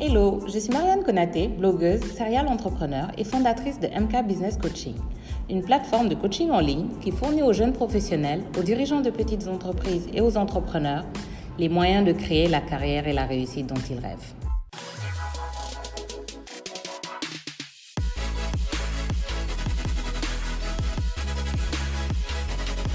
[0.00, 4.94] Hello, je suis Marianne Konaté, blogueuse, serial entrepreneur et fondatrice de MK Business Coaching,
[5.50, 9.48] une plateforme de coaching en ligne qui fournit aux jeunes professionnels, aux dirigeants de petites
[9.48, 11.04] entreprises et aux entrepreneurs
[11.58, 14.34] les moyens de créer la carrière et la réussite dont ils rêvent.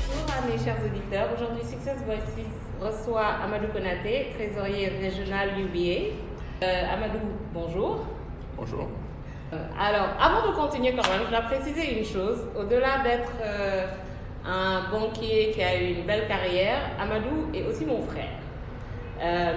[0.08, 1.28] Bonjour mes chers auditeurs.
[1.36, 2.48] Aujourd'hui, Success Voices
[2.82, 6.33] reçoit Amadou Konaté, trésorier régional UBA.
[6.64, 7.20] Euh, Amadou,
[7.54, 8.06] bonjour.
[8.56, 8.88] Bonjour.
[9.52, 12.48] Euh, alors, avant de continuer quand même, je dois préciser une chose.
[12.58, 13.86] Au-delà d'être euh,
[14.46, 18.32] un banquier qui a eu une belle carrière, Amadou est aussi mon frère.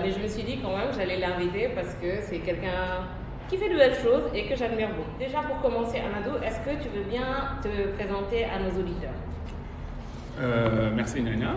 [0.02, 3.06] mais je me suis dit quand même que j'allais l'inviter parce que c'est quelqu'un
[3.48, 5.16] qui fait de belles choses et que j'admire beaucoup.
[5.18, 9.18] Déjà pour commencer, Amadou, est-ce que tu veux bien te présenter à nos auditeurs?
[10.96, 11.54] Merci Nania.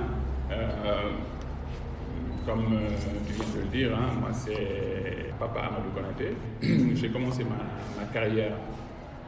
[2.50, 2.90] Comme euh,
[3.28, 6.34] tu viens de le dire, hein, moi c'est Papa Amadou Konaté.
[6.96, 8.54] J'ai commencé ma, carrière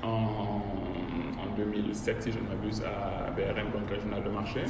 [0.02, 0.64] en,
[1.56, 4.62] 2007, si je ne m'abuse, à BRM, Banque Régionale de Marché,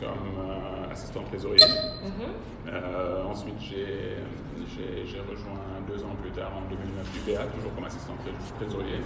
[0.00, 1.60] comme euh, assistant trésorier.
[1.66, 2.72] Mm-hmm.
[2.72, 8.14] Euh, ensuite, j'ai rejoint deux ans plus tard, en 2009, UBA, toujours comme assistant
[8.58, 9.00] trésorier.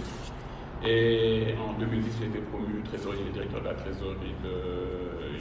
[0.85, 5.35] Et en 2010, j'ai été promu trésorier, directeur de la trésorerie de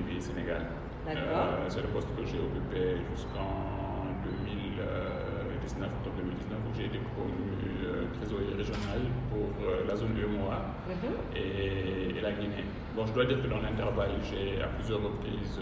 [0.00, 0.66] UBA Sénégal.
[1.06, 7.44] Euh, c'est le poste que j'ai occupé jusqu'en 2019, octobre 2019, où j'ai été promu
[7.84, 11.36] euh, trésorier régional pour euh, la zone UMOA mhm.
[11.36, 12.64] et, la Guinée.
[12.96, 15.60] Bon, je dois dire que dans l'intervalle, j'ai à plusieurs reprises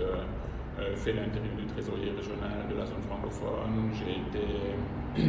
[0.96, 3.90] fait l'intérim du trésorier régional de la zone francophone.
[3.92, 4.46] J'ai été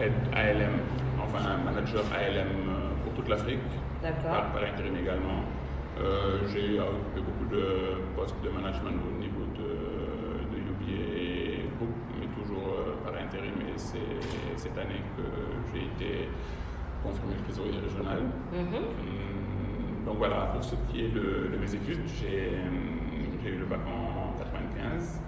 [0.00, 0.78] head ALM,
[1.18, 2.52] enfin manager ALM
[3.02, 3.58] pour toute l'Afrique,
[4.02, 5.42] par, par intérim également.
[6.00, 12.26] Euh, j'ai occuper beaucoup de postes de management au niveau de, de UBA Group, mais
[12.26, 13.54] toujours euh, par intérim.
[13.66, 13.98] Et c'est
[14.56, 15.22] cette année que
[15.72, 16.28] j'ai été
[17.02, 18.22] confirmé trésorier régional.
[18.52, 18.76] Mm-hmm.
[18.76, 24.38] Hum, donc voilà, pour ce qui est de, mes études, j'ai eu le bac en
[24.38, 25.20] 95.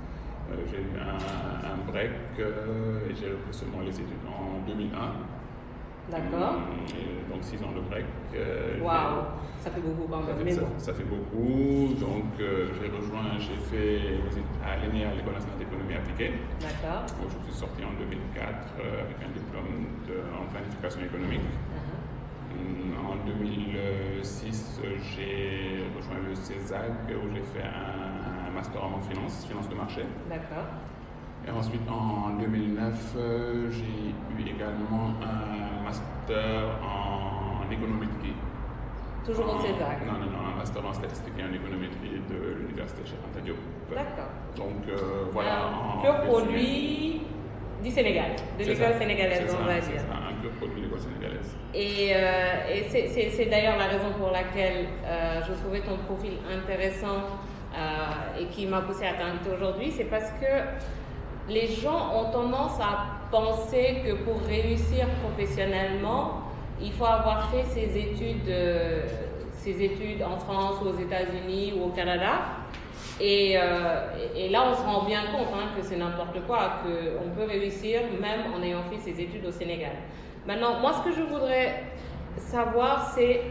[0.53, 5.40] Euh, j'ai eu un, break et j'ai repris seulement les études en 2001.
[6.10, 6.54] D'accord.
[7.31, 8.04] donc 6 ans de break.
[8.82, 9.25] Waouh,
[9.60, 10.56] ça fait beaucoup quand même.
[10.78, 11.94] Ça, fait beaucoup.
[11.94, 14.21] Donc euh, j'ai rejoint, j'ai fait
[14.65, 16.32] à l'ENEA, l'École nationale d'économie appliquée.
[16.60, 17.06] D'accord.
[17.06, 18.47] Je suis sorti en 2004
[18.81, 19.87] euh, avec un diplôme
[20.34, 21.41] en planification économique.
[21.41, 22.00] Uh-huh.
[22.98, 24.81] En 2006,
[25.15, 30.03] j'ai rejoint le CESAC où j'ai fait un, master en finance, finance de marché.
[30.28, 30.66] D'accord.
[31.47, 38.34] Et ensuite, en 2009, euh, j'ai eu également un master en économétrie.
[39.25, 43.03] Toujours au César Non, non, non, un master en statistique et en économétrie de l'Université
[43.06, 43.56] Cheikh Diop.
[43.91, 44.31] D'accord.
[44.56, 45.69] Donc, euh, voilà.
[45.97, 47.23] Un pur produit
[47.83, 50.03] du Sénégal, de l'école sénégalaise, on va dire.
[50.12, 51.57] un pur produit de l'école sénégalaise.
[51.72, 54.87] Et, euh, et c'est d'ailleurs la raison pour laquelle
[55.47, 57.25] je trouvais ton profil intéressant
[58.39, 60.47] et qui m'a poussé à t'inviter aujourd'hui, c'est parce que
[61.49, 66.43] les gens ont tendance à penser que pour réussir professionnellement,
[66.81, 69.06] il faut avoir fait ses études, euh,
[69.53, 72.41] ses études en France, aux États-Unis ou au Canada.
[73.21, 77.47] Et, euh, là, on se rend bien compte hein, que c'est n'importe quoi, qu'on peut
[77.47, 79.93] réussir même en ayant fait ses études au Sénégal.
[80.47, 81.84] Maintenant, moi, ce que je voudrais
[82.39, 83.43] savoir, c'est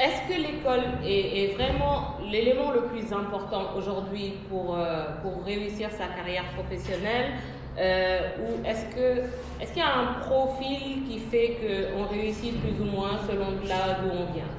[0.00, 6.06] est-ce que l'école est, vraiment l'élément le plus important aujourd'hui pour, euh, pour réussir sa
[6.08, 7.34] carrière professionnelle
[7.78, 9.20] euh, Ou est-ce que
[9.60, 14.00] est qu'il y a un profil qui fait qu'on réussit plus ou moins selon là
[14.02, 14.50] d'où on vient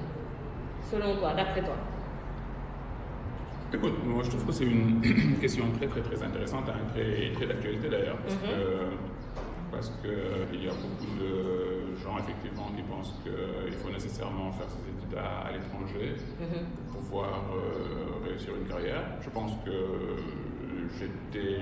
[0.90, 1.76] Selon toi, d'après toi?
[3.74, 5.02] Écoute, moi je trouve que c'est une
[5.42, 8.86] question très très très intéressante, hein, très, très d'actualité d'ailleurs, parce que
[9.72, 11.75] parce qu'il y a beaucoup de
[12.06, 16.66] gens effectivement qui pensent qu'il faut nécessairement faire ses études à, l'étranger mhm.
[16.92, 19.04] pour pouvoir euh, réussir une carrière.
[19.22, 19.72] Je pense que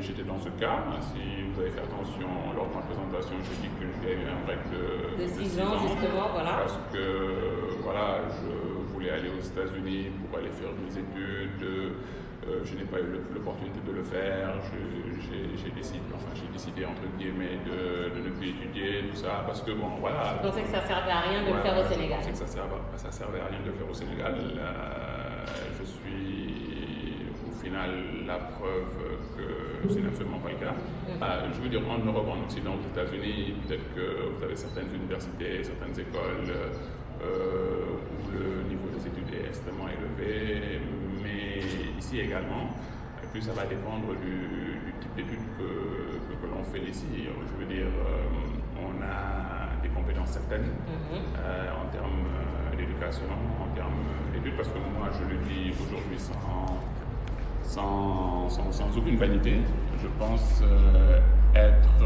[0.01, 0.83] j'étais dans ce cas.
[1.01, 1.19] Si
[1.51, 4.59] vous avez fait attention lors de ma présentation, j'ai dit que j'ai eu un break
[4.71, 6.63] de, de 6 ans, justement, voilà.
[6.63, 11.93] Parce que voilà, je voulais aller aux États-Unis pour aller faire mes études.
[12.47, 14.55] Euh, je n'ai pas eu l'opportunité de le faire.
[15.55, 19.87] J'ai décidé, enfin, décidé, entre guillemets, de, ne plus étudier, tout ça, parce que, bon,
[19.99, 20.35] voilà.
[20.41, 22.99] Vous pensez que ça servait à rien de le faire au Sénégal Je pensais que
[22.99, 24.35] ça ne servait à rien de le faire au Sénégal.
[25.79, 26.72] Je suis,
[27.63, 27.91] final,
[28.27, 28.91] la preuve
[29.37, 30.75] que ce n'est absolument pas le cas.
[31.21, 34.93] Euh, je veux dire, en Europe, en Occident, aux États-Unis, peut-être que vous avez certaines
[34.93, 36.51] universités, certaines écoles
[37.23, 40.81] où le niveau des études est extrêmement élevé,
[41.23, 41.63] mais
[41.97, 42.75] ici également.
[43.23, 47.07] Et puis ça va dépendre du, type d'études que, que, l'on fait ici.
[47.15, 47.87] Je veux dire,
[48.75, 51.39] on a des compétences certaines mhm.
[51.79, 52.27] en termes
[52.75, 56.83] d'éducation, en termes d'études, parce que moi, je le dis aujourd'hui sans,
[57.63, 59.61] sans, sans, aucune vanité,
[60.01, 60.61] je pense
[61.55, 62.03] être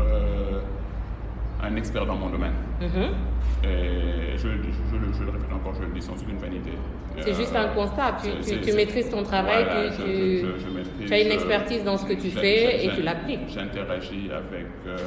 [1.63, 2.54] un expert dans mon domaine.
[2.81, 3.13] Mhm.
[3.63, 6.71] Et je, je, le répète encore, je le dis sans aucune vanité.
[7.19, 8.18] C'est juste un constat.
[8.21, 9.65] Tu, tu, maîtrises ton travail,
[9.95, 13.50] tu, as une expertise dans ce que tu fais et tu l'appliques.
[13.50, 14.98] J'interagis avec, euh,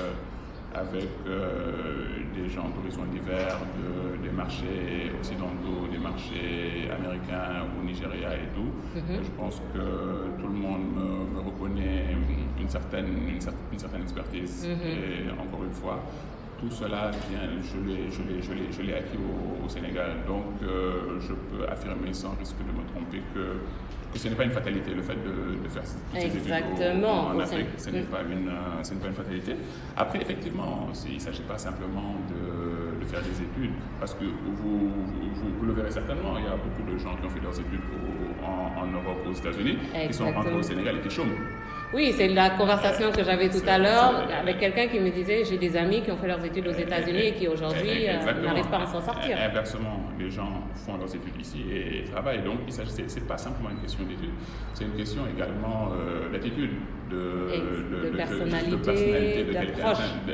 [0.75, 8.35] avec euh, des gens d'horizons divers, de, des marchés occidentaux, des marchés américains ou Nigeria
[8.35, 8.71] et tout.
[8.95, 9.23] Mhm.
[9.25, 12.17] Je pense que tout le monde me, reconnaît
[12.61, 14.69] une certaine, une, certaine expertise.
[14.69, 14.87] Mhm.
[14.87, 16.03] Et encore une fois,
[16.61, 17.11] tout cela,
[17.63, 20.17] je l'ai acquis au, Sénégal.
[20.27, 23.61] Donc, euh, je peux affirmer sans risque de me tromper que,
[24.13, 27.69] que ce n'est pas une fatalité le fait de, faire ces études en Afrique.
[27.77, 29.55] Ce n'est pas, une, euh, pas une fatalité.
[29.97, 32.60] Après, effectivement, il ne s'agit pas simplement de,
[33.11, 34.91] faire des études, parce que vous,
[35.59, 37.81] vous, le verrez certainement, il y a beaucoup de gens qui ont fait leurs études
[38.43, 41.35] en, Europe, aux États-Unis, qui sont rentrés au Sénégal et qui chôment.
[41.93, 45.59] Oui, c'est la conversation que j'avais tout à l'heure avec quelqu'un qui me disait j'ai
[45.59, 48.83] des amis qui ont fait leurs études aux États-Unis et qui aujourd'hui euh, n'arrivent pas
[48.83, 49.37] à s'en sortir.
[49.41, 52.43] Inversement, les gens font leurs études ici et travaillent.
[52.43, 54.31] Donc, ce n'est pas simplement une question d'études,
[54.75, 56.71] c'est une question également euh, d'attitude,
[57.11, 58.77] de, de, personnalité,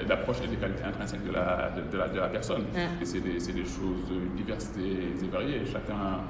[0.07, 2.65] d'approche et des qualités intrinsèques de la, de, la, personne.
[3.01, 5.63] Et c'est des, des, choses diverses et variées.
[5.65, 6.21] Chacun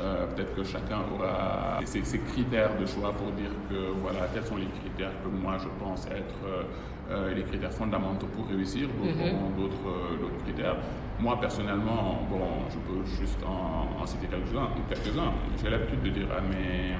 [0.00, 4.56] euh, peut-être que chacun aura ses, critères de choix pour dire que voilà, tels sont
[4.56, 6.62] les critères que moi je pense être euh,
[7.10, 10.20] euh, les critères fondamentaux pour réussir, d'autres mhm.
[10.20, 10.76] d'autres critères.
[11.20, 12.40] Moi personnellement, bon,
[12.70, 14.68] je peux juste en, citer quelques-uns.
[14.88, 15.14] Quelques
[15.62, 16.94] J'ai l'habitude de dire à mes,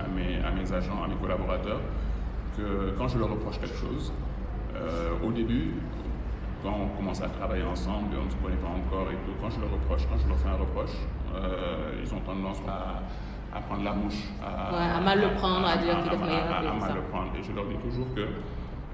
[0.00, 1.80] à, mes, à mes agents, à mes collaborateurs,
[2.56, 4.12] que quand je leur reproche quelque chose,
[5.24, 5.72] au début,
[6.62, 9.32] quand on commence à travailler ensemble et on ne se connaît pas encore et tout,
[9.40, 10.96] quand je leur reproche, quand je leur fais un reproche,
[11.34, 13.02] euh, ils ont tendance à,
[13.56, 16.50] à, prendre la mouche, à, mal le prendre, à, dire qu'il est meilleur.
[16.50, 17.30] À, mal le prendre.
[17.38, 18.26] Et je leur dis toujours que,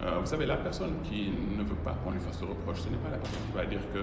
[0.05, 2.89] euh, vous savez, la personne qui ne veut pas qu'on lui fasse de reproche, ce
[2.89, 3.99] n'est pas la personne qui va dire que,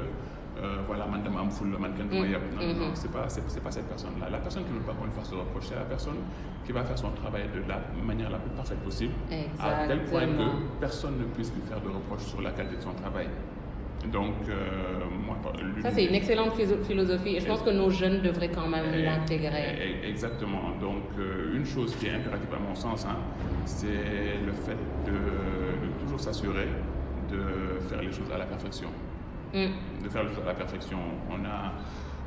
[0.61, 2.11] euh, voilà, man dama am full man kenn mm.
[2.11, 4.29] Non, non, non c'est pas, c'est, pas cette personne-là.
[4.29, 6.19] La personne qui ne veut pas qu'on lui fasse de reproche, c'est la personne
[6.65, 9.83] qui va faire son travail de la manière la plus parfaite possible, Exactement.
[9.83, 12.81] à tel point que personne ne puisse lui faire de reproche sur la qualité de
[12.81, 13.27] son travail.
[14.07, 14.53] Donc, euh,
[15.25, 15.37] moi,
[15.81, 16.53] ça c'est une excellente
[16.83, 19.99] philosophie et je pense que nos jeunes devraient quand même l'intégrer.
[20.07, 20.71] Exactement.
[20.79, 23.17] Donc, euh, une chose qui est impérative à mon sens, hein,
[23.65, 25.17] c'est le fait de,
[26.19, 26.67] s'assurer
[27.31, 28.89] de faire les choses à la perfection.
[29.53, 30.03] Mm.
[30.03, 30.99] De faire les choses à la perfection.
[31.29, 31.73] On a,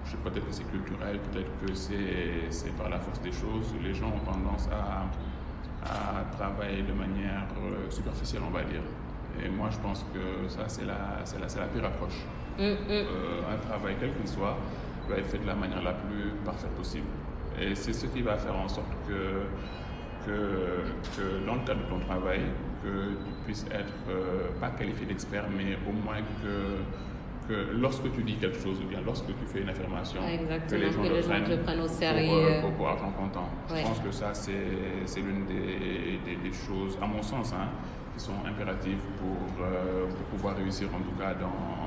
[0.05, 3.75] je sais peut-être que c'est culturel, peut-être que c'est par la force des choses.
[3.83, 5.07] Les gens ont tendance à,
[5.85, 8.83] à travailler de manière euh, superficielle, on va dire.
[9.43, 12.21] Et moi, je pense que ça, c'est la, la, la, pire approche.
[12.59, 12.77] Mm, mm.
[12.91, 14.57] Euh, un travail, quel qu'il soit,
[15.09, 17.07] va être fait de la manière la plus parfaite possible.
[17.61, 19.43] Et c'est ce qui va faire en sorte que,
[20.27, 20.85] que,
[21.17, 22.41] que dans le cadre de ton travail,
[22.83, 28.23] que tu puisses être euh, pas qualifié d'expert, mais au moins que, que lorsque tu
[28.23, 30.21] dis quelque chose ou bien lorsque tu fais une affirmation,
[30.69, 32.61] que les gens, le, prennent, au sérieux.
[32.61, 33.49] Pour, pour, argent comptant.
[33.69, 37.69] Je pense que ça, c'est l'une des, des, des, choses, à mon sens, hein,
[38.17, 41.83] qui sont impératives pour, euh, pour pouvoir réussir en tout cas dans,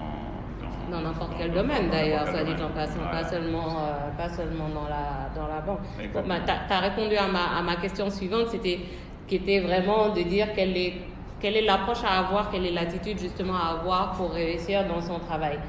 [0.91, 4.87] dans n'importe quel domaine d'ailleurs, soit dit en passant, pas, seulement, euh, pas seulement dans
[4.87, 5.79] la, dans la banque.
[6.27, 8.79] Bah, tu as, répondu à ma, à ma question suivante, c'était,
[9.27, 10.93] qui était vraiment de dire quelle est,
[11.39, 15.19] quelle est l'approche à avoir, quelle est l'attitude justement à avoir pour réussir dans son
[15.19, 15.59] travail.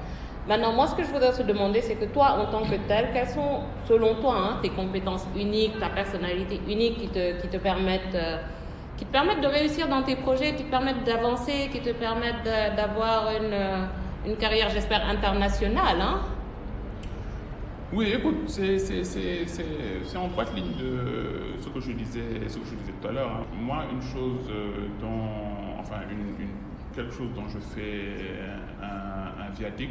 [0.48, 3.08] Maintenant, moi, ce que je voudrais te demander, c'est que toi, en tant que tel,
[3.12, 7.56] quelles sont, selon toi, hein, tes compétences uniques, ta personnalité unique qui te, qui te
[7.56, 8.38] permettent euh,
[8.96, 12.44] qui te permettent de réussir dans tes projets, qui te permettent d'avancer, qui te permettent
[12.44, 13.84] d'avoir une, euh,
[14.26, 16.00] une, carrière, j'espère, internationale.
[16.00, 16.20] Hein?
[17.92, 22.92] Oui, écoute, c'est en droite ligne de ce que je disais, ce que je disais
[23.00, 23.30] tout à l'heure.
[23.30, 23.44] Hein.
[23.60, 26.46] Moi, une chose euh, dont, enfin, une,
[26.94, 28.16] quelque chose dont je fais
[28.82, 29.90] un, un viatique,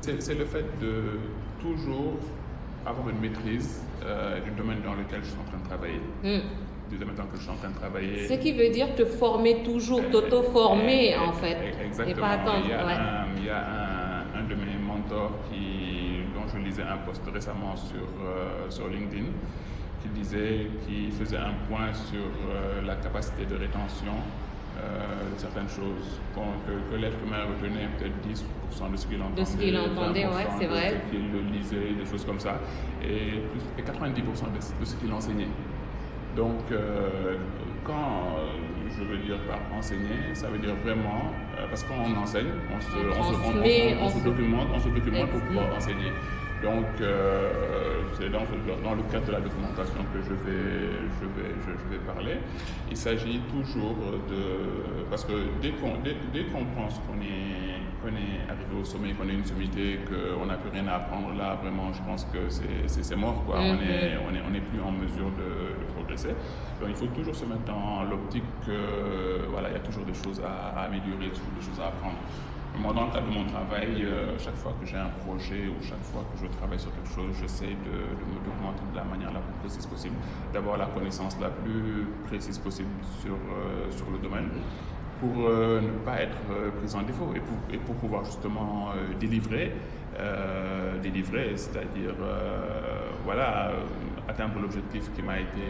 [0.00, 1.18] c'est le fait de
[1.60, 2.16] toujours
[2.86, 6.00] avoir une maîtrise euh, du domaine dans lequel je suis en train de travailler.
[6.24, 6.40] Mm
[7.20, 8.26] temps que je suis en train de travailler.
[8.28, 11.56] Ce qui veut dire te former toujours, t'auto-former en fait.
[11.84, 12.16] Exactement.
[12.16, 12.64] Et pas attendre.
[12.64, 16.09] Il y a, un, il y a un, de mes mentors qui,
[16.54, 19.26] je lisais un post récemment sur, euh, sur LinkedIn
[20.02, 24.14] qui disait, qui faisait un point sur euh, la capacité de rétention
[24.78, 26.20] euh, de certaines choses.
[26.34, 28.16] que, que l'être humain retenait peut-être
[28.80, 29.42] 10% de ce qu'il entendait.
[29.42, 30.92] De ce qu'il entendait, ouais, c'est vrai.
[30.92, 32.60] De ce qu'il lisait, des choses comme ça.
[33.02, 35.48] Et, plus, et 90% de, de ce qu'il enseignait.
[36.36, 36.60] Donc,
[37.84, 38.36] quand
[38.98, 41.32] je veux dire par enseigner, ça veut dire vraiment,
[41.68, 44.24] parce qu'on enseigne, on se, On on se- on- on- transmet, on on se se-
[44.24, 46.12] documente, on se documente pour pouvoir enseigner.
[46.62, 48.40] Donc, euh, c'est dans,
[48.84, 52.36] dans le cadre de la documentation que je vais, je vais, je, je vais parler.
[52.90, 53.96] Il s'agit toujours
[54.28, 55.04] de...
[55.08, 55.32] Parce que
[55.62, 59.34] dès qu'on dès, dès qu'on pense qu'on est, qu'on est arrivé au sommet, qu'on est
[59.34, 63.44] une sommité, qu'on n'a plus rien à apprendre, là, vraiment, je pense que c'est- mort.
[63.44, 63.56] Quoi.
[63.58, 63.80] On Mhm.
[63.82, 66.30] est on n'est on est plus en mesure de, de progresser.
[66.80, 70.14] Donc, il faut toujours se mettre dans l'optique que, voilà, il y a toujours des
[70.14, 72.16] choses à, à améliorer, toujours des choses à apprendre.
[72.78, 75.82] Moi, dans le cadre de mon travail, euh, chaque fois que j'ai un projet ou
[75.82, 79.04] chaque fois que je travaille sur quelque chose, j'essaie de, de me documenter de la
[79.04, 80.14] manière la plus précise possible,
[80.54, 82.88] d'avoir la connaissance la plus précise possible
[83.20, 84.48] sur, euh, sur le domaine
[85.20, 88.88] pour euh, ne pas être euh, pris en défaut et pour, et pour pouvoir justement
[88.96, 89.72] euh, délivrer,
[91.02, 92.14] délivrer, c'est-à-dire
[93.24, 93.70] voilà,
[94.28, 95.64] atteindre l'objectif qui m'a été,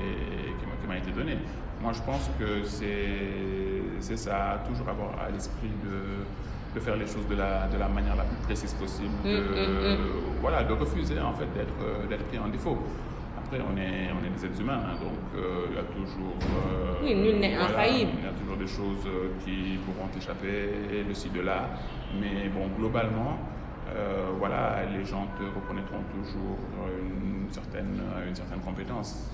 [0.58, 1.36] qui m'a- qui m'a été donné.
[1.82, 3.18] Moi, je pense que c'est
[4.00, 6.24] c'est ça, toujours avoir à l'esprit de,
[6.74, 10.02] de faire les choses de la, de la manière la plus précise possible, de, Mm,
[10.02, 12.78] mm, voilà, de refuser en fait d'être d'être pris en défaut.
[13.52, 16.36] Après, on est, on est des êtres humains, hein, donc euh, il y a toujours.
[16.38, 18.12] euh, Oui, nul n'est infaillible.
[18.18, 21.68] Il y a toujours des choses euh, qui pourront échapper, de ci, de là.
[22.20, 23.38] Mais bon, globalement,
[23.92, 26.58] euh, voilà, les gens te reconnaîtront toujours
[27.02, 29.28] une certaine, une certaine compétence.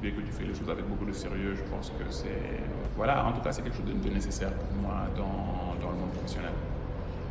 [0.00, 2.64] Dès que tu fais les choses avec beaucoup de sérieux, je pense que c'est.
[2.96, 5.98] Voilà, en tout cas, c'est quelque chose de, de nécessaire pour moi dans, dans le
[5.98, 6.52] monde professionnel.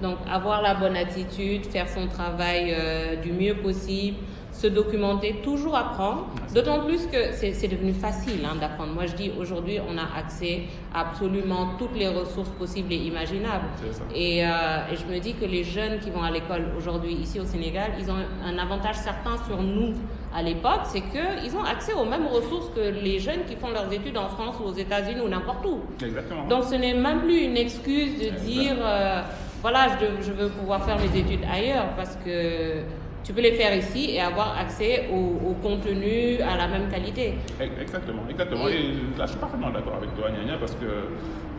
[0.01, 4.17] Donc, avoir la bonne attitude, faire son travail euh, du mieux possible,
[4.51, 6.27] se documenter, toujours apprendre.
[6.53, 8.93] D'autant plus que c'est devenu facile hein, d'apprendre.
[8.93, 10.63] Moi, je dis aujourd'hui, on a accès
[10.93, 13.65] à absolument toutes les ressources possibles et imaginables.
[14.13, 14.47] Et, euh,
[14.91, 17.91] et je me dis que les jeunes qui vont à l'école aujourd'hui ici au Sénégal,
[17.99, 18.15] ils ont
[18.45, 19.93] un avantage certain sur nous
[20.35, 23.91] à l'époque, c'est qu'ils ont accès aux mêmes ressources que les jeunes qui font leurs
[23.91, 25.79] études en France ou aux États-Unis ou n'importe où.
[26.03, 26.47] Exactement.
[26.47, 29.21] Donc ce n'est même plus une excuse de dire euh,
[29.61, 29.87] voilà,
[30.21, 32.81] je, veux pouvoir faire mes études ailleurs parce que
[33.23, 37.35] tu peux les faire ici et avoir accès au, au contenu à la même qualité.
[37.59, 38.67] Exactement, exactement.
[38.69, 41.09] Et là, je suis parfaitement d'accord avec toi, Nia, parce que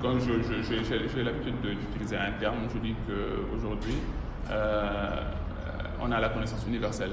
[0.01, 3.95] quand j'ai l'habitude de- d'utiliser un terme, je dis qu'aujourd'hui,
[4.51, 5.11] euh,
[6.03, 7.13] on a la connaissance universelle.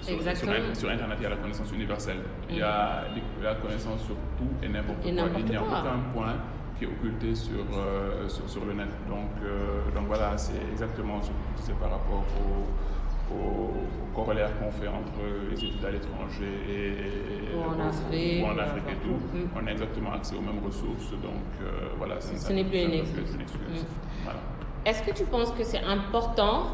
[0.00, 0.74] Sur, sur, Exactement.
[0.74, 2.20] sur Internet, il y a la connaissance universelle.
[2.48, 3.02] Il y a
[3.42, 5.10] la connaissance sur tout et n'importe quoi.
[5.10, 6.36] Il n'y a aucun point
[6.80, 8.88] qui est occulté sur, euh, sur, sur le net.
[9.08, 13.70] Donc, euh, donc voilà, c'est exactement ce que tu disais par rapport au, au
[14.14, 15.20] corollaire qu'on fait entre
[15.50, 19.18] les études à l'étranger et, Ou en Afrique, ou en ou Afrique et tout.
[19.54, 21.10] On a exactement accès aux mêmes ressources.
[21.10, 23.34] Donc euh, voilà, ça- Ce n'est plus une excuse.
[23.36, 23.84] Mm.
[24.24, 24.38] Voilà.
[24.86, 26.68] Est-ce que tu penses que c'est important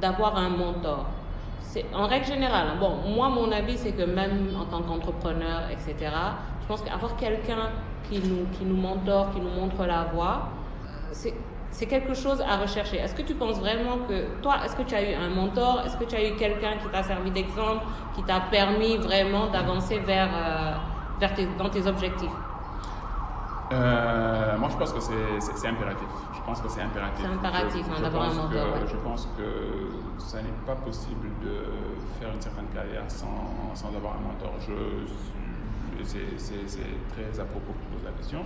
[0.00, 1.06] d'avoir un mentor?
[1.62, 2.66] C'est en règle générale.
[2.72, 2.76] hein.
[2.78, 7.66] Bon, moi, mon avis, c'est que même en tant qu'entrepreneur, etc., je pense qu'avoir quelqu'un
[8.08, 10.36] qui nous, qui nous mentor, qui nous montre la voie,
[11.12, 11.34] c'est
[11.72, 12.96] c'est quelque chose à rechercher.
[12.98, 15.82] Est-ce que tu penses vraiment que toi, est-ce que tu as eu un mentor?
[15.84, 17.84] Est-ce que tu as eu quelqu'un qui t'a servi d'exemple,
[18.14, 20.72] qui t'a permis vraiment d'avancer vers, euh,
[21.20, 22.36] vers tes, dans tes objectifs?
[23.72, 26.08] Euh, moi, je pense que c'est- impératif.
[26.34, 27.24] Je pense que c'est impératif.
[27.24, 28.86] C'est impératif, hein, d'avoir un mentor, que- ouais.
[28.90, 29.48] Je pense que
[30.18, 31.54] ça n'est pas possible de
[32.18, 33.38] faire une certaine carrière sans,
[33.74, 34.52] sans avoir un mentor.
[34.66, 34.72] Je,
[36.04, 36.36] c'est-
[37.12, 38.42] très à propos que tu poses la question.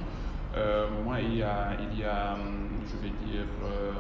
[0.57, 3.93] Euh, moi, il y a, il y a, hum, je vais dire, euh,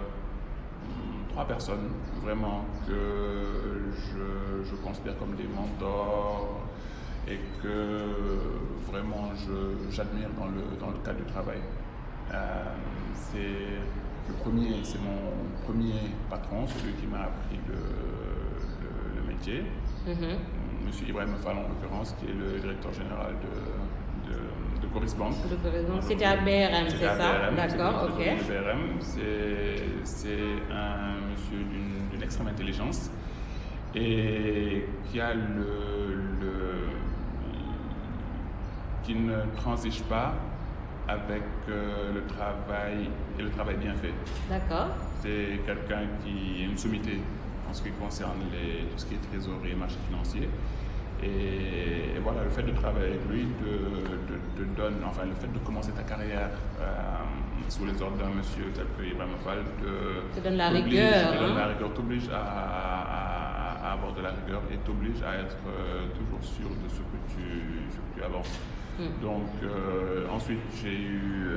[1.30, 1.90] trois personnes
[2.22, 6.60] vraiment que je, je considère comme des mentors
[7.26, 8.04] et que
[8.90, 9.30] vraiment
[9.90, 11.58] j'admire dans le, dans le cadre du travail.
[12.32, 12.64] Euh,
[13.14, 15.94] c'est le premier, c'est mon premier
[16.30, 19.64] patron, celui qui m'a appris le, le- métier.
[20.06, 20.38] Mhm.
[20.86, 25.34] Monsieur Ibrahim Fall en l'occurrence, qui est le directeur général de, de, de Coris Bank.
[26.02, 27.50] C'était à BRM, c'est ça?
[27.56, 28.24] D'accord, ok.
[28.48, 29.00] BRM.
[29.00, 30.34] C'est-
[30.70, 31.58] un monsieur
[32.12, 33.10] d'une extrême intelligence
[33.94, 36.88] et qui a le, le-
[39.02, 40.34] qui ne transige pas
[41.08, 44.12] avec euh, le travail et le travail bien fait.
[44.48, 44.88] D'accord.
[45.20, 47.20] C'est quelqu'un qui est une sommité
[47.74, 50.48] ce qui concerne les, tout ce qui est trésorerie et marché financier.
[51.22, 55.92] Et, voilà, le fait de travailler avec lui te, donne, enfin, le fait de commencer
[55.92, 56.50] ta carrière
[56.80, 56.84] euh,
[57.68, 61.38] sous les ordres d'un monsieur tel que Ibrahim Fall te, Te donne la rigueur, te
[61.38, 61.58] donne hein.
[61.58, 66.06] la rigueur, t'oblige à, à- à avoir de la rigueur et t'oblige à être euh,
[66.18, 68.58] toujours sûr de ce que tu, ce que tu avances.
[68.98, 69.22] Mm.
[69.22, 71.56] Donc, euh, ensuite, j'ai eu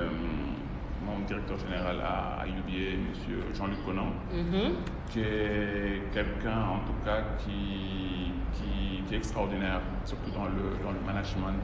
[1.07, 3.53] mon directeur général à, UBA, M.
[3.55, 4.71] Jean-Luc Conan, mm-hmm.
[5.09, 10.99] qui est quelqu'un en tout cas qui, qui, est extraordinaire, surtout dans le, dans le
[11.05, 11.55] management.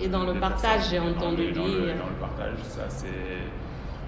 [0.00, 1.62] Et dans le partage, j'ai entendu dire.
[1.62, 3.06] Dans le, partage, ça c'est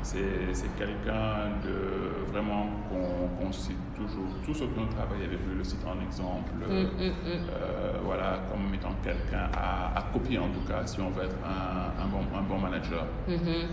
[0.02, 4.26] c'est quelqu'un de vraiment qu'on cite toujours.
[4.44, 6.52] Tous ceux qui ont travaillé avec lui le citent en exemple.
[6.58, 7.46] Mm, mm, mm.
[7.52, 11.36] Euh, voilà, comme étant quelqu'un à, à, copier en tout cas, si on veut être
[11.44, 13.06] un, un, bon, un bon, manager.
[13.28, 13.66] Mm-hmm.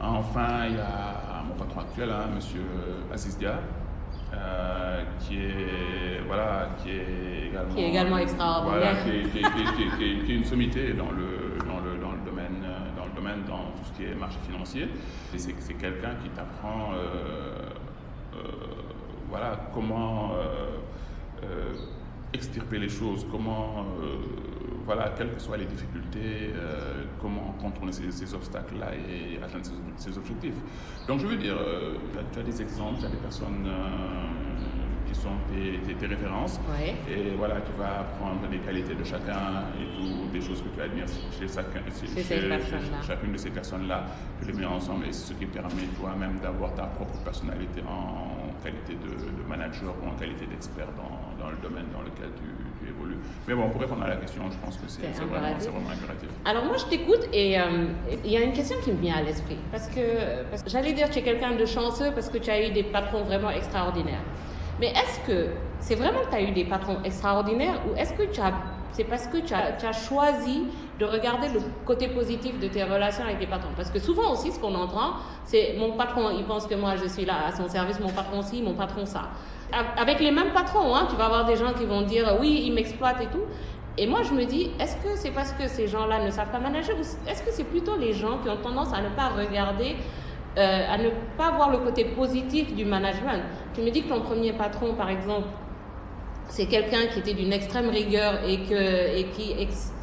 [0.00, 2.40] Enfin, il y a mon patron actuel, hein, M.
[3.12, 3.60] Aziz Dia,
[4.32, 10.32] euh, qui est voilà qui est également, qui est également extraordinaire, voilà, qui, est, qui,
[10.32, 12.64] est, une sommité dans le, dans le, dans le domaine
[12.96, 14.88] dans le domaine dans tout ce qui est marché financier.
[15.36, 17.54] C'est quelqu'un qui t'apprend euh,
[18.34, 18.38] euh,
[19.28, 20.32] voilà comment
[22.32, 23.86] extirper les choses, comment
[24.84, 29.64] voilà, quelles que soient les difficultés, euh, comment contourner ces, obstacles-là et atteindre
[29.96, 30.54] ces, objectifs.
[31.08, 31.94] Donc je veux dire, euh,
[32.32, 36.60] tu as des exemples, tu as des personnes euh, qui sont tes, références.
[37.08, 40.80] Et voilà, tu vas apprendre des qualités de chacun et tout, des choses que tu
[40.80, 41.80] admires chez, chacun,
[43.06, 44.04] chacune de ces personnes-là.
[44.40, 48.52] Tu les mets ensemble et c'est ce qui permet toi-même d'avoir ta propre personnalité en
[48.62, 52.63] qualité de, manager ou en qualité d'expert dans, dans, le domaine dans lequel tu,
[53.46, 56.28] mais bon, pour répondre à la question, je pense que c'est vraiment, vraiment, impératif.
[56.44, 57.86] Alors moi, je t'écoute et euh,
[58.24, 59.58] il y a une question qui me vient à l'esprit.
[59.70, 60.00] Parce que,
[60.66, 63.50] j'allais dire, tu es quelqu'un de chanceux parce que tu as eu des patrons vraiment
[63.50, 64.22] extraordinaires.
[64.80, 65.48] Mais est-ce que
[65.80, 68.54] c'est vraiment que tu as eu des patrons extraordinaires ou est-ce que tu as
[68.94, 70.62] c'est parce que tu as, choisi
[70.98, 73.72] de regarder le côté positif de tes relations avec tes patrons.
[73.76, 77.06] Parce que souvent aussi, ce qu'on entend, c'est mon patron, il pense que moi, je
[77.08, 79.30] suis là à son service, mon patron ci, mon patron ça
[79.96, 82.72] avec les mêmes patrons, hein, tu vas avoir des gens qui vont dire oui, ils
[82.72, 83.44] m'exploitent et tout.
[83.96, 86.58] Et moi, je me dis, est-ce que c'est parce que ces gens-là ne savent pas
[86.58, 89.96] manager ou est-ce que c'est plutôt les gens qui ont tendance à ne pas regarder,
[90.58, 93.42] euh, à ne pas voir le côté positif du management?
[93.72, 95.46] Tu me dis que ton premier patron, par exemple,
[96.48, 99.54] c'est quelqu'un qui était d'une extrême rigueur et, que, et qui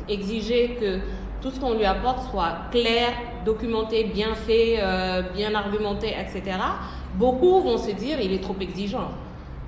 [0.09, 0.99] exigeait que
[1.41, 3.13] tout ce qu'on lui apporte soit clair,
[3.45, 6.57] documenté, bien fait, euh, bien argumenté, etc.
[7.15, 9.09] Beaucoup vont se dire, il est trop exigeant.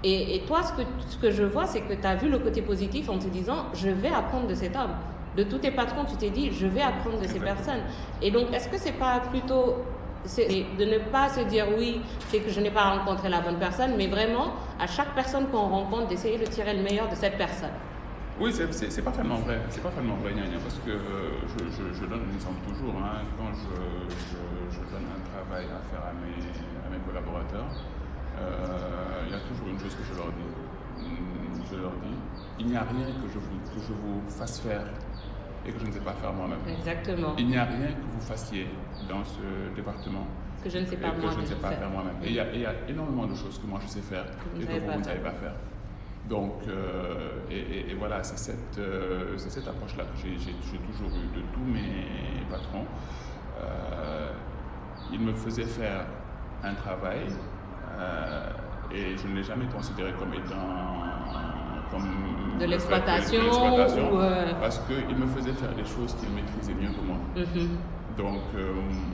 [0.06, 2.62] Et, toi, ce que, ce que je vois, c'est que tu as vu le côté
[2.62, 4.92] positif en te disant, je vais apprendre de cet homme.
[5.38, 7.82] De tous tes patrons, tu t'es dit, je vais apprendre de ces personnes.
[8.22, 9.78] Et donc, est-ce que c'est pas plutôt
[10.26, 13.94] de ne pas se dire oui, c'est que je n'ai pas rencontré la bonne personne,
[13.98, 17.72] mais vraiment, à chaque personne qu'on rencontre, d'essayer de tirer le meilleur de cette personne
[18.40, 19.62] oui, c'est pas tellement vrai.
[19.70, 20.34] C'est pas tellement vrai,
[20.64, 22.96] parce que je, je, donne un toujours.
[22.98, 27.70] Hein, quand je, je, donne un travail à faire à mes, collaborateurs,
[28.40, 31.06] euh, il y a toujours une chose que je leur dis.
[31.70, 32.18] Je leur dis,
[32.60, 34.86] il n'y a rien que je, que je vous fasse faire
[35.66, 36.60] et que je ne sais pas faire moi-même.
[36.68, 37.36] Exactement.
[37.38, 38.68] Il n'y a rien que vous fassiez
[39.10, 40.28] dans ce département
[40.64, 42.16] que je ne sais pas, moi je ne sais pas faire moi-même.
[42.24, 44.26] Et il y, a, il y, a énormément de choses que moi je sais faire
[44.56, 45.56] et que vous, ne savez pas faire.
[46.30, 51.42] Donc, euh, et, et, voilà, c'est cette, euh, cette approche-là que j'ai toujours eue de
[51.54, 52.86] tous mes patrons.
[53.62, 54.32] Euh,
[55.12, 56.06] ils me faisaient faire
[56.64, 57.26] un travail
[58.00, 58.50] euh,
[58.92, 60.56] et je ne l'ai jamais considéré comme étant
[61.94, 63.40] comme de l'exploitation
[64.20, 67.18] euh, parce qu'il me faisait faire des choses qu'il maîtrisait mieux que moi.
[67.36, 67.78] Mhm.
[68.18, 68.74] Donc euh,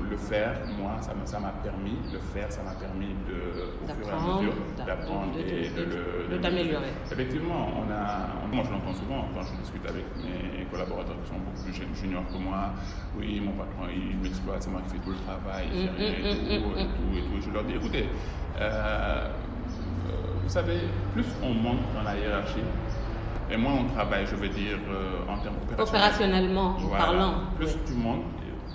[0.09, 4.11] le faire, moi, ça m'a permis, le faire, ça m'a permis de, au fur et
[4.11, 6.91] à mesure d'apprendre et de, d'améliorer.
[7.09, 11.39] Effectivement, on a, moi je l'entends souvent quand je discute avec mes collaborateurs qui sont
[11.39, 12.73] beaucoup plus juniors que moi.
[13.17, 15.95] Oui, mon patron, il m'exploite, c'est moi qui fais tout le travail, il fait mm,
[15.95, 18.05] rien mm, et, mm, tout, et, tout, et tout, et je leur dis, écoutez,
[18.59, 19.27] euh,
[20.49, 20.79] vous savez,
[21.13, 22.65] plus on monte dans la hiérarchie,
[23.51, 25.87] et moins on travaille, je veux dire, euh, en termes opérationnels.
[25.87, 27.33] Opérationnellement parlant.
[27.55, 28.23] Plus tu montes,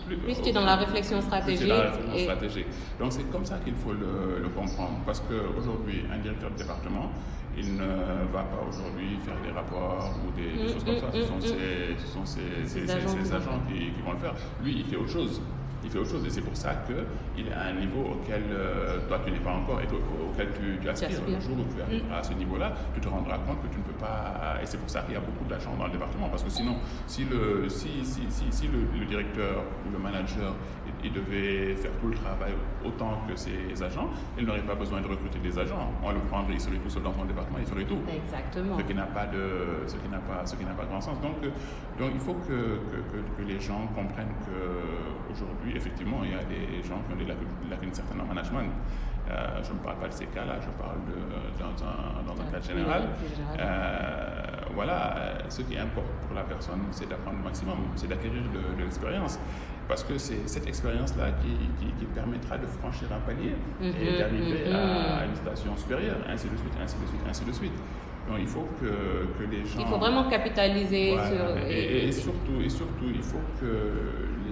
[0.07, 2.67] plus, tu es dans la réflexion stratégique.
[3.01, 5.01] Donc c'est comme ça qu'il faut le, comprendre.
[5.05, 7.11] Parce qu'aujourd'hui, un directeur de département,
[7.59, 7.87] il ne
[8.33, 11.07] va pas aujourd'hui faire des rapports ou des, choses comme ça.
[11.11, 14.35] ce sont, ses, agents, qui, vont le faire.
[14.63, 15.41] Lui, il fait autre chose
[15.85, 16.27] il fait autre chose.
[16.27, 19.53] Et c'est pour ça qu'il est à un niveau auquel euh, toi tu n'es pas
[19.53, 21.21] encore et auquel tu, tu aspires.
[21.27, 23.85] Le jour où tu arriveras à ce niveau-là, tu te rendras compte que tu ne
[23.85, 24.59] peux pas.
[24.63, 26.29] Et c'est pour ça qu'il y a beaucoup d'agents dans le département.
[26.29, 30.55] Parce que sinon, si le, si, si, si, si le, directeur ou le manager
[31.05, 32.53] il devait faire tout le travail
[32.85, 35.93] autant que ses agents, il n'aurait pas besoin de recruter des agents.
[36.03, 37.99] On le prendrait, il serait tout seul dans son département, il ferait tout.
[38.09, 38.79] Exactement.
[38.79, 41.21] Ce qui n'a pas de, ce qui n'a pas, ce qui n'a pas grand sens.
[41.21, 41.51] Donc, euh,
[41.99, 46.83] donc il faut que, que, que les gens comprennent qu'aujourd'hui, effectivement, il y a des
[46.83, 47.27] gens qui ont des
[47.71, 48.71] lacunes, certaines en management.
[49.31, 51.17] Euh, je ne parle pas de ces cas-là, je parle de,
[51.59, 53.09] dans un, dans un cas général.
[53.59, 54.35] Euh,
[54.75, 59.39] voilà, ce qui importe pour la personne, c'est d'apprendre le maximum, c'est d'acquérir de, l'expérience.
[59.89, 64.69] parce que c'est cette expérience-là qui, qui, permettra de franchir un palier et mhm, d'arriver
[64.69, 64.77] mhm.
[64.77, 67.79] à une station supérieure, ainsi de suite, ainsi de suite, ainsi de suite.
[68.29, 68.87] Donc il faut que,
[69.39, 69.81] que les gens...
[69.81, 71.57] Il faut vraiment capitaliser sur...
[71.67, 73.67] Et, et, surtout, et surtout, il faut que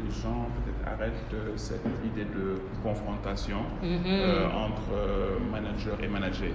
[0.04, 4.02] les gens peut-être arrêtent cette idée de confrontation mhm.
[4.06, 6.50] euh, entre euh, manager et manager.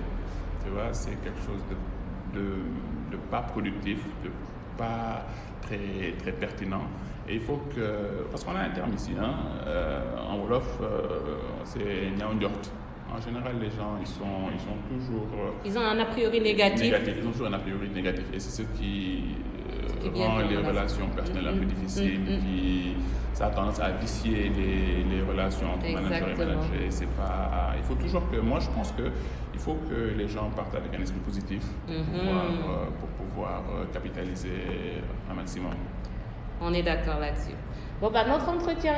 [0.64, 2.46] Tu vois, c'est quelque chose de, de,
[3.12, 4.30] de, pas productif, de
[4.78, 5.26] pas
[5.62, 6.84] très, très pertinent.
[7.30, 8.26] Et il faut que...
[8.32, 9.34] Parce qu'on a un terme ici, hein,
[9.66, 10.80] euh, en Wolof,
[11.64, 12.52] c'est Nyaondiort.
[13.10, 15.28] En général, les gens, ils sont, ils sont toujours...
[15.34, 16.94] Euh, ils ont un a priori négatif.
[16.94, 18.26] Ils ont toujours un a priori négatif.
[18.34, 19.47] Et c'est ce qui euh,
[20.14, 21.68] rend les relations personnelles un peu mm-hmm.
[21.68, 22.40] difficiles, mm-hmm.
[22.40, 22.96] qui,
[23.34, 26.80] ça a tendance à vicier les, les relations entre manager et manager.
[26.90, 28.38] C'est pas, il faut toujours que...
[28.38, 29.12] Moi, je pense que
[29.54, 32.20] il faut que les gens partent avec un esprit positif pour mm-hmm.
[32.20, 35.74] pouvoir, euh, pour pouvoir capitaliser un maximum.
[36.62, 37.56] On est d'accord là-dessus.
[38.02, 38.94] Bon, bah, notre entretien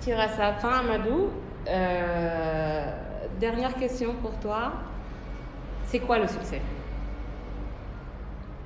[0.00, 1.30] tire à sa fin, Amadou.
[1.68, 2.84] Euh,
[3.38, 4.72] dernière question pour toi.
[5.84, 6.60] C'est quoi le succès?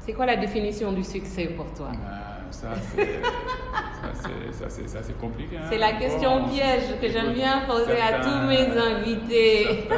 [0.05, 1.88] C'est quoi la définition du succès pour toi?
[2.07, 2.69] Ah, Ça,
[5.03, 5.57] c'est compliqué.
[5.57, 5.67] Hein.
[5.71, 9.88] C'est la question piège que j'aime bien poser à tous mes invités.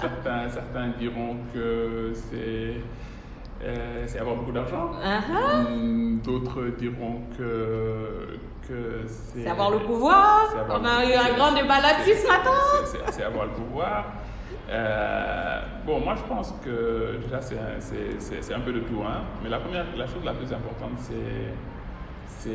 [0.00, 2.74] Certains, certains, diront que c'est
[3.64, 4.90] euh, avoir beaucoup d'argent.
[5.04, 5.68] Uh-huh.
[5.70, 8.40] Hmm, d'autres diront que,
[9.06, 10.48] c'est avoir le pouvoir.
[10.68, 12.50] On a eu un grand débat là-dessus ce matin.
[13.12, 14.04] C'est avoir le pouvoir.
[14.70, 19.00] Euh, bon, moi je pense que déjà c'est un peu de tout.
[19.02, 19.22] Hein.
[19.42, 20.98] Mais la première, la chose la plus importante,
[22.26, 22.52] c'est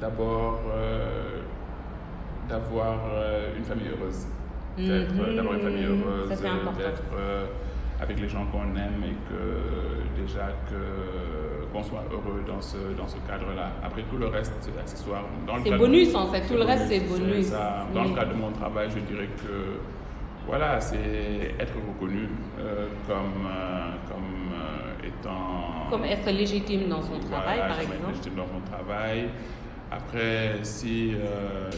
[0.00, 1.40] d'abord euh,
[2.48, 4.26] d'avoir euh, une famille heureuse.
[4.76, 7.02] D'avoir une famille heureuse, d'être
[8.00, 13.08] avec les gens qu'on aime et que déjà que qu'on soit heureux dans ce, dans
[13.08, 13.72] ce cadre-là.
[13.84, 15.24] Après, tout le reste, c'est accessoire.
[15.64, 16.42] C'est bonus, en fait.
[16.42, 17.50] Tout le reste, c'est bonus.
[17.92, 19.80] Dans le cadre de mon travail, je dirais que
[20.46, 22.28] voilà, c'est être reconnu
[22.58, 25.90] euh, comme, euh, comme euh, étant...
[25.90, 27.94] Comme être légitime dans son travail, par exemple.
[28.02, 29.28] Être légitime dans son travail.
[29.90, 31.12] Après, si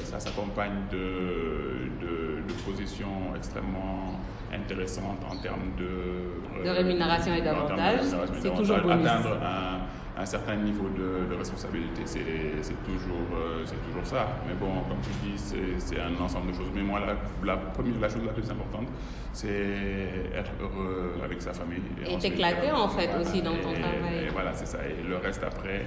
[0.05, 4.19] ça s'accompagne de, de, de, positions extrêmement
[4.55, 6.65] intéressantes en termes de...
[6.65, 8.01] de rémunération et d'avantages,
[8.41, 9.07] c'est toujours bonus.
[9.07, 9.81] Atteindre un,
[10.19, 14.29] un certain niveau de, responsabilité, c'est toujours, euh, toujours ça.
[14.47, 15.39] Mais bon, comme tu dis,
[15.79, 16.71] c'est un ensemble de choses.
[16.75, 17.01] Mais moi,
[17.45, 18.89] la, première, la chose la plus importante,
[19.33, 21.83] c'est être heureux avec sa famille.
[22.09, 24.25] Et t'éclater, en fait, aussi dans ton travail.
[24.27, 24.79] Et voilà, c'est ça.
[24.87, 25.87] Et le reste après,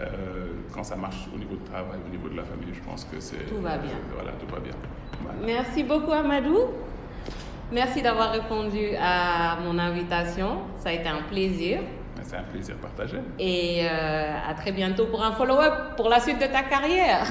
[0.00, 0.04] euh,
[0.72, 3.20] quand ça marche au niveau du travail, au niveau de la famille, je pense que
[3.20, 3.46] c'est...
[3.46, 3.98] Tout va bien.
[4.14, 4.74] voilà, tout va bien.
[5.44, 6.58] Merci beaucoup, Amadou.
[7.72, 10.62] Merci d'avoir répondu à mon invitation.
[10.78, 11.80] Ça a été un plaisir.
[12.22, 13.18] C'est un plaisir partagé.
[13.38, 17.26] Et euh, à très bientôt pour un follow-up pour la suite de ta carrière.